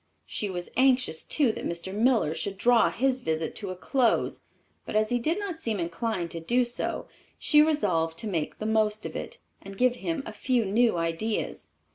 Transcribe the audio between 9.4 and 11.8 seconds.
and give him a few new ideas.